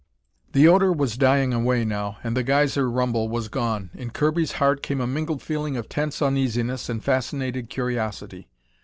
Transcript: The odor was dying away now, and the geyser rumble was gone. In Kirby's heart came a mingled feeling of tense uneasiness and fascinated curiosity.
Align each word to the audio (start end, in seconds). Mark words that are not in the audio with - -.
The 0.53 0.67
odor 0.67 0.91
was 0.91 1.15
dying 1.15 1.53
away 1.53 1.85
now, 1.85 2.17
and 2.23 2.35
the 2.35 2.41
geyser 2.41 2.89
rumble 2.89 3.29
was 3.29 3.49
gone. 3.49 3.91
In 3.93 4.09
Kirby's 4.09 4.53
heart 4.53 4.81
came 4.81 4.99
a 4.99 5.05
mingled 5.05 5.43
feeling 5.43 5.77
of 5.77 5.89
tense 5.89 6.23
uneasiness 6.23 6.89
and 6.89 7.03
fascinated 7.03 7.69
curiosity. 7.69 8.47